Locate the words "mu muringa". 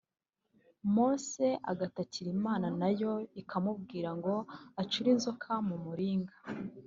5.67-6.35